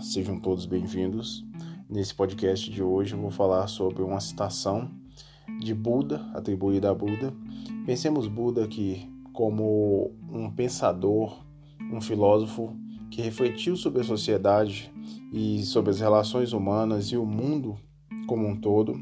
[0.00, 1.44] Sejam todos bem-vindos.
[1.88, 4.90] Nesse podcast de hoje eu vou falar sobre uma citação
[5.60, 7.34] de Buda, atribuída a Buda.
[7.84, 11.44] Pensemos Buda aqui como um pensador,
[11.92, 12.74] um filósofo
[13.10, 14.90] que refletiu sobre a sociedade
[15.32, 17.76] e sobre as relações humanas e o mundo
[18.26, 18.98] como um todo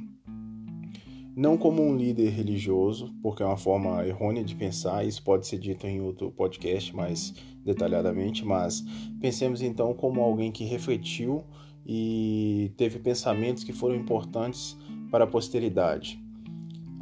[1.38, 5.56] não como um líder religioso, porque é uma forma errônea de pensar, isso pode ser
[5.56, 7.32] dito em outro podcast mais
[7.64, 8.84] detalhadamente, mas
[9.20, 11.44] pensemos então como alguém que refletiu
[11.86, 14.76] e teve pensamentos que foram importantes
[15.12, 16.20] para a posteridade.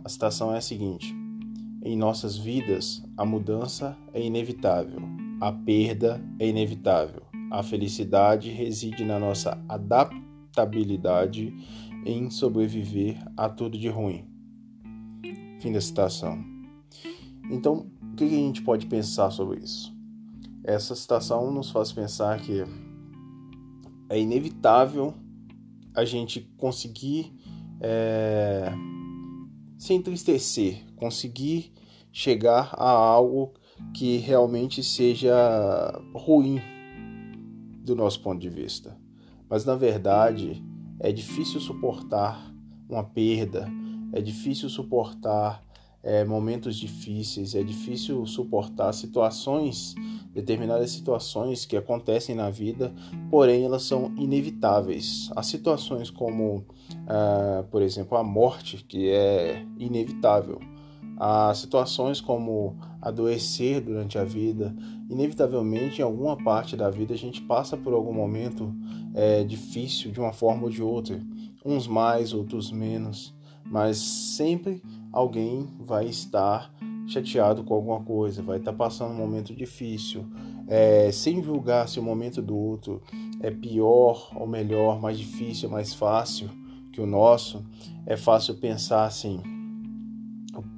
[0.05, 1.17] A citação é a seguinte:
[1.83, 5.01] Em nossas vidas, a mudança é inevitável,
[5.41, 11.55] a perda é inevitável, a felicidade reside na nossa adaptabilidade
[12.07, 14.25] em sobreviver a tudo de ruim.
[15.61, 16.39] Fim da citação.
[17.51, 19.93] Então, o que a gente pode pensar sobre isso?
[20.62, 22.62] Essa citação nos faz pensar que
[24.09, 25.15] é inevitável
[25.95, 27.34] a gente conseguir
[27.81, 28.73] é,
[29.77, 31.73] se entristecer, conseguir
[32.12, 33.53] chegar a algo
[33.95, 35.34] que realmente seja
[36.15, 36.61] ruim
[37.84, 38.97] do nosso ponto de vista.
[39.49, 40.62] Mas na verdade,
[41.00, 42.52] é difícil suportar
[42.89, 43.69] uma perda,
[44.12, 45.62] é difícil suportar
[46.06, 49.92] é, momentos difíceis, é difícil suportar situações,
[50.33, 52.94] determinadas situações que acontecem na vida,
[53.28, 55.28] porém elas são inevitáveis.
[55.34, 56.64] Há situações como,
[57.08, 60.60] ah, por exemplo, a morte, que é inevitável.
[61.19, 64.77] Há situações como adoecer durante a vida.
[65.09, 68.75] Inevitavelmente, em alguma parte da vida, a gente passa por algum momento
[69.15, 71.21] é, difícil de uma forma ou de outra,
[71.65, 73.34] uns mais, outros menos,
[73.65, 76.72] mas sempre alguém vai estar
[77.06, 80.27] chateado com alguma coisa, vai estar passando um momento difícil,
[80.66, 83.00] é, sem julgar se o momento do outro
[83.41, 86.50] é pior ou melhor, mais difícil, mais fácil
[86.93, 87.65] que o nosso.
[88.05, 89.41] É fácil pensar assim: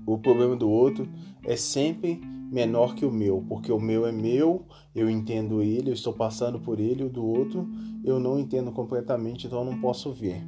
[0.07, 1.09] o problema do outro
[1.45, 4.65] é sempre menor que o meu, porque o meu é meu,
[4.95, 7.69] eu entendo ele, eu estou passando por ele, o do outro
[8.05, 10.43] eu não entendo completamente, então não posso ver.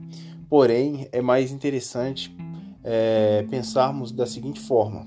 [0.48, 2.34] Porém, é mais interessante
[2.82, 5.06] é, pensarmos da seguinte forma,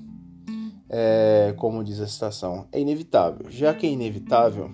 [0.90, 3.50] é, como diz a citação, é inevitável.
[3.50, 4.72] Já que é inevitável,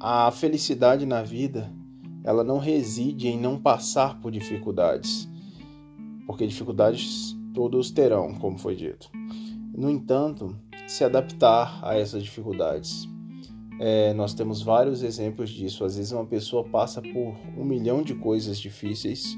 [0.00, 1.72] a felicidade na vida
[2.24, 5.28] ela não reside em não passar por dificuldades,
[6.26, 9.10] porque dificuldades todos terão, como foi dito.
[9.74, 10.54] No entanto,
[10.88, 13.06] se adaptar a essas dificuldades.
[13.78, 15.84] É, nós temos vários exemplos disso.
[15.84, 19.36] Às vezes, uma pessoa passa por um milhão de coisas difíceis,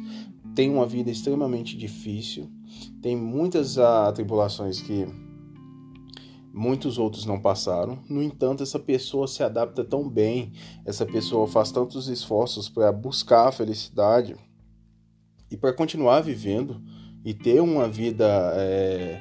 [0.54, 2.48] tem uma vida extremamente difícil,
[3.02, 5.06] tem muitas atribulações que
[6.52, 7.98] muitos outros não passaram.
[8.08, 10.52] No entanto, essa pessoa se adapta tão bem,
[10.84, 14.36] essa pessoa faz tantos esforços para buscar a felicidade
[15.50, 16.80] e para continuar vivendo
[17.24, 19.20] e ter uma vida é,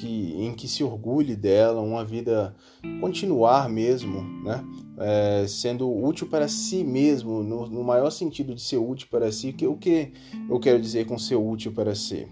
[0.00, 2.56] que, em que se orgulhe dela, uma vida
[3.02, 4.64] continuar mesmo, né?
[4.98, 9.52] É, sendo útil para si mesmo, no, no, maior sentido de ser útil para si,
[9.52, 10.12] que o que
[10.48, 12.26] eu quero dizer com ser útil para si?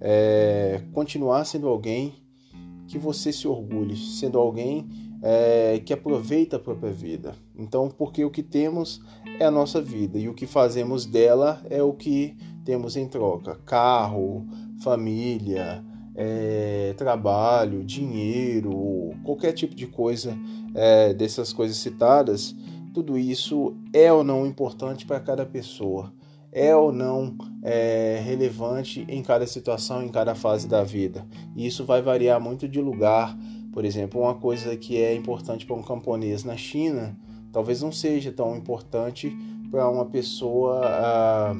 [0.00, 2.14] É, continuar sendo alguém
[2.86, 4.86] que você se orgulhe, sendo alguém
[5.22, 7.34] é, que aproveita a própria vida.
[7.56, 9.00] Então, porque o que temos
[9.40, 13.56] é a nossa vida e o que fazemos dela é o que temos em troca:
[13.66, 14.46] carro,
[14.82, 15.84] família,
[16.20, 20.36] é, trabalho, dinheiro, qualquer tipo de coisa
[20.74, 22.56] é, dessas coisas citadas,
[22.92, 26.12] tudo isso é ou não importante para cada pessoa,
[26.50, 31.24] é ou não é, relevante em cada situação, em cada fase da vida.
[31.54, 33.38] E isso vai variar muito de lugar.
[33.72, 37.16] Por exemplo, uma coisa que é importante para um camponês na China,
[37.52, 39.32] talvez não seja tão importante
[39.70, 41.54] para uma pessoa ah,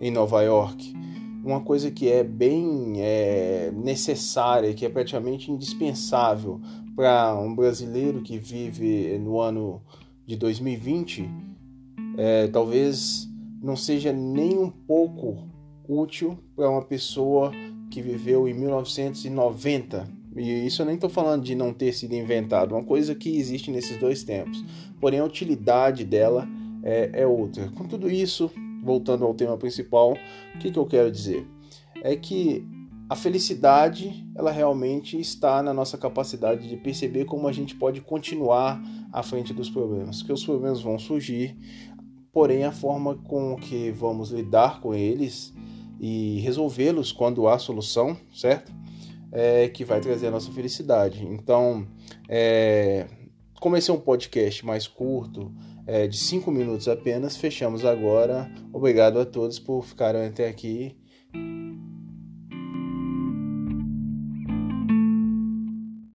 [0.00, 0.94] em Nova York
[1.44, 6.60] uma coisa que é bem é, necessária, que é praticamente indispensável
[6.94, 9.82] para um brasileiro que vive no ano
[10.26, 11.28] de 2020,
[12.16, 13.28] é, talvez
[13.62, 15.48] não seja nem um pouco
[15.88, 17.50] útil para uma pessoa
[17.90, 20.08] que viveu em 1990.
[20.36, 23.70] E isso eu nem estou falando de não ter sido inventado, uma coisa que existe
[23.70, 24.64] nesses dois tempos.
[25.00, 26.48] Porém, a utilidade dela
[26.82, 27.68] é, é outra.
[27.74, 28.50] Com tudo isso,
[28.82, 30.16] voltando ao tema principal,
[30.54, 31.46] o que, que eu quero dizer?
[32.02, 32.66] É que
[33.08, 38.82] a felicidade, ela realmente está na nossa capacidade de perceber como a gente pode continuar
[39.12, 41.56] à frente dos problemas, que os problemas vão surgir,
[42.32, 45.52] porém a forma com que vamos lidar com eles
[46.00, 48.72] e resolvê-los quando há solução, certo?
[49.30, 51.26] É que vai trazer a nossa felicidade.
[51.26, 51.86] Então,
[52.28, 53.06] é,
[53.60, 55.52] como esse é um podcast mais curto,
[55.86, 57.36] é, de 5 minutos apenas.
[57.36, 58.50] Fechamos agora.
[58.72, 60.96] Obrigado a todos por ficarem até aqui